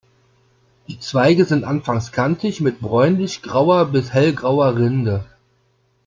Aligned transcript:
Die 0.87 0.97
Zweige 0.99 1.45
sind 1.45 1.63
anfangs 1.63 2.11
kantig 2.11 2.59
mit 2.59 2.79
bräunlich-grauer 2.81 3.85
bis 3.85 4.11
hellgrauer 4.11 4.75
Rinde. 4.75 5.25